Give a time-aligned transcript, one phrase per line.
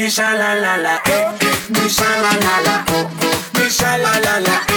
[0.00, 1.28] Bisa la la la, eh,
[1.68, 4.56] bisa la la la, oh, oh, bisa la la la.
[4.56, 4.69] Oh, oh.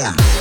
[0.00, 0.39] Yeah.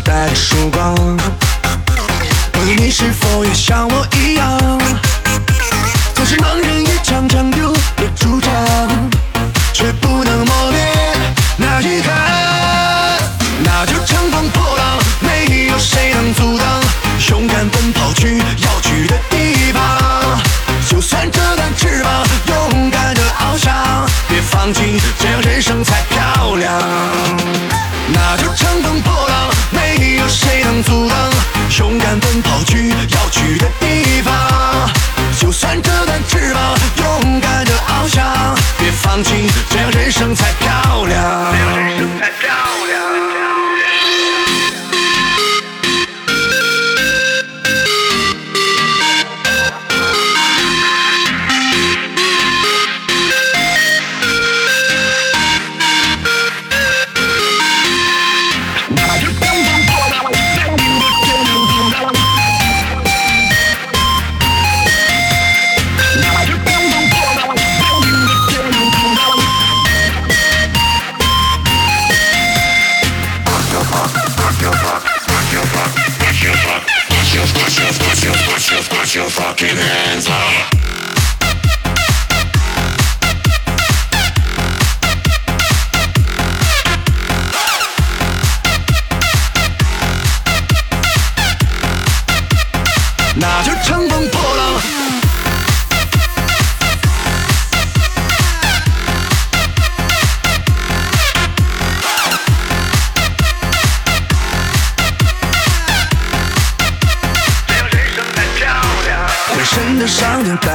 [0.00, 0.94] 带着曙光
[2.52, 4.58] 朋友你是否也像我一样
[6.14, 7.78] 总是茫然也常常丢了
[8.14, 8.52] 主张
[39.16, 39.65] 放弃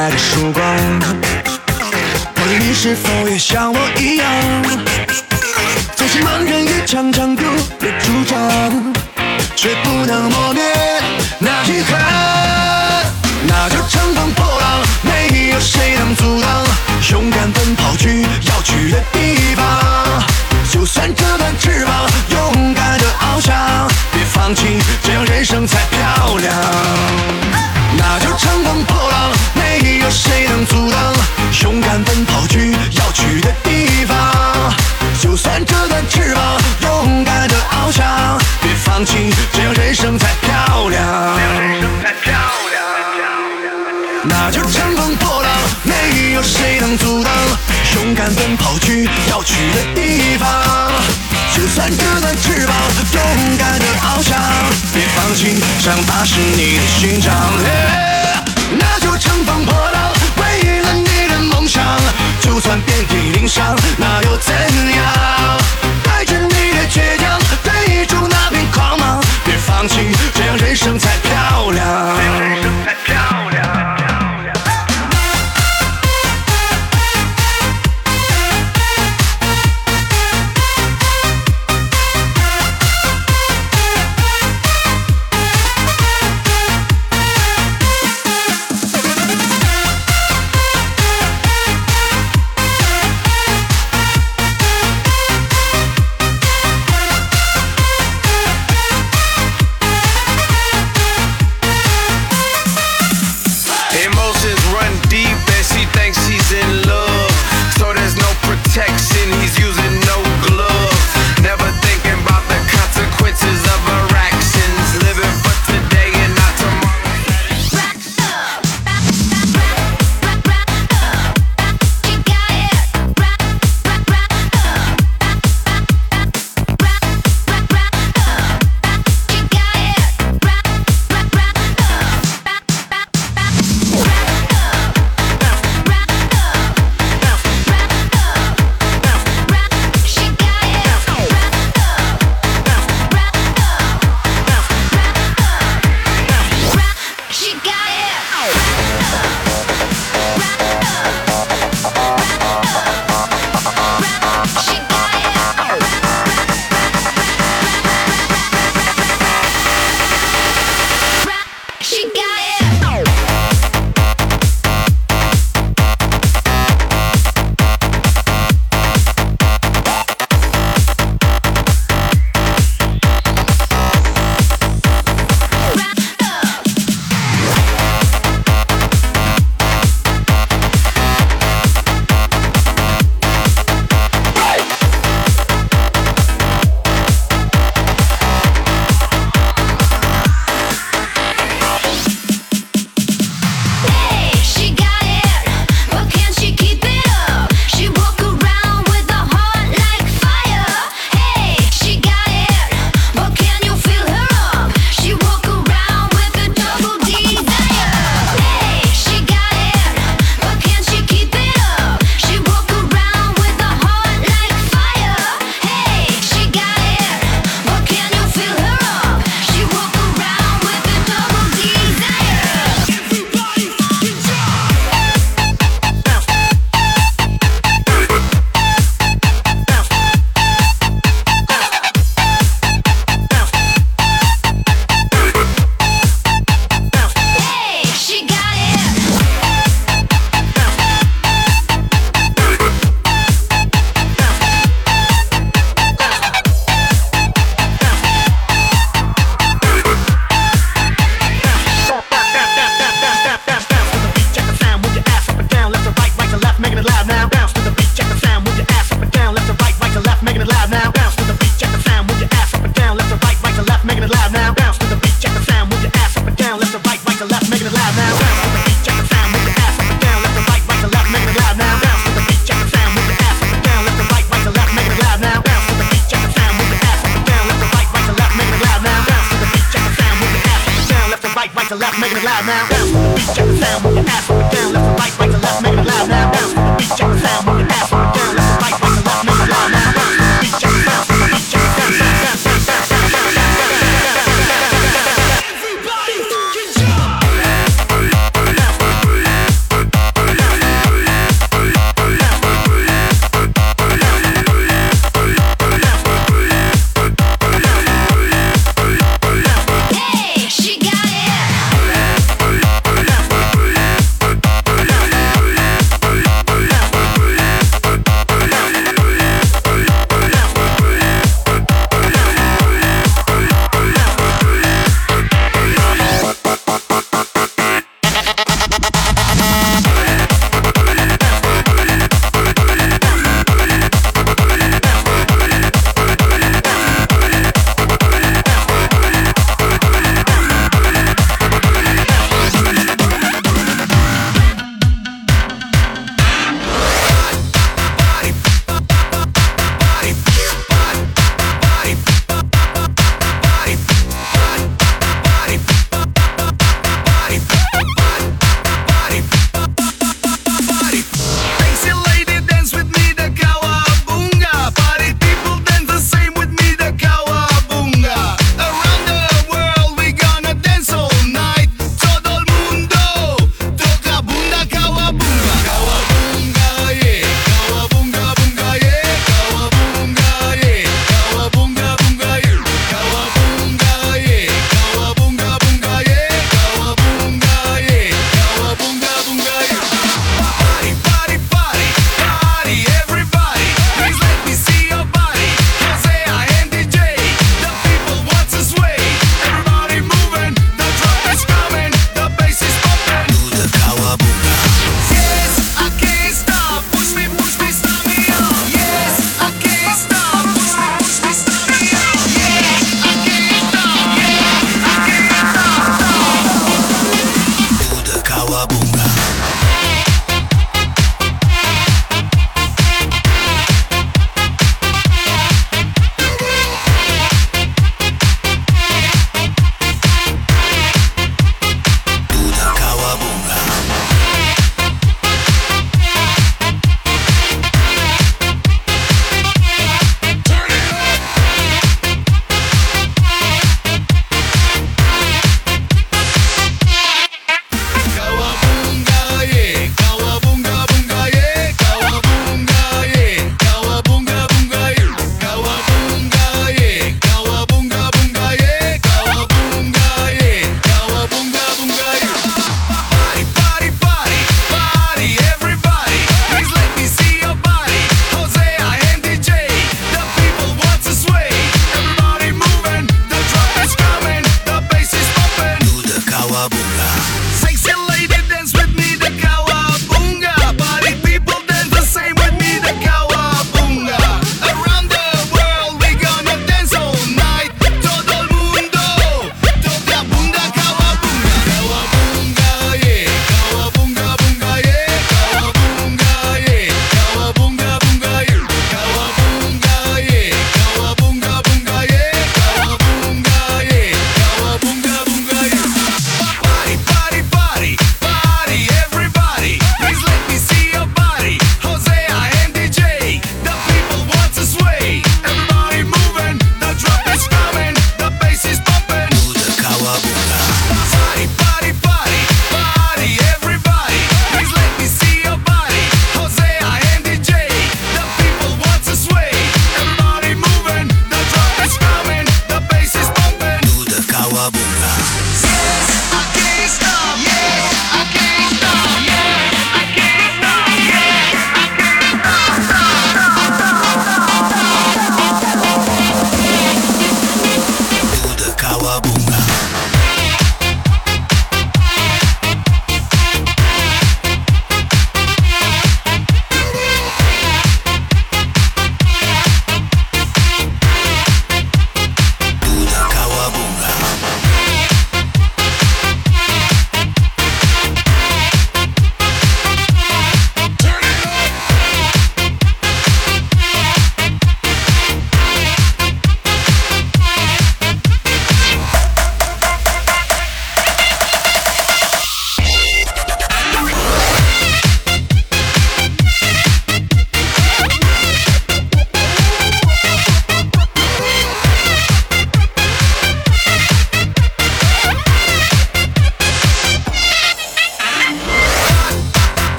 [0.00, 0.64] 房等待着曙光。
[2.34, 4.26] 不知你是否也像我一样，
[5.94, 7.58] 总是盲人也常常丢了
[8.00, 8.94] 主张，
[9.54, 10.62] 却不能磨灭
[11.38, 13.04] 那遗憾。
[13.46, 16.48] 那就乘风破浪，没有谁能阻挡，
[17.10, 19.66] 勇敢奔跑去要去的地方。
[20.70, 23.88] 就算这段翅膀勇敢的翱翔，
[24.40, 24.64] 放弃，
[25.02, 26.54] 这样人生才漂亮。
[27.98, 30.98] 那就乘风破浪，没有谁能阻挡，
[31.62, 34.16] 勇敢奔跑去要去的地方。
[35.20, 36.42] 就算折断翅膀
[36.80, 42.32] 勇敢的翱翔，别放弃，这样人生才漂亮这样人生才漂
[42.72, 42.82] 亮。
[44.24, 47.30] 那就乘风破浪，没有谁能阻挡，
[47.94, 50.48] 勇敢奔跑去要去的地方。
[51.52, 52.76] 就算折断翅膀
[53.12, 53.22] 勇
[53.58, 54.38] 敢的翱翔，
[54.94, 57.34] 别放弃，长大是你的勋章。
[57.64, 58.42] 哎
[58.78, 61.82] 那就乘风破浪，为了你的梦想，
[62.40, 65.58] 就算遍体鳞伤，那又怎样？
[66.04, 69.96] 带着你的倔强，追逐那片光芒，别放弃，
[70.34, 71.84] 这样人生才漂亮。
[72.16, 74.19] 这样人生才漂亮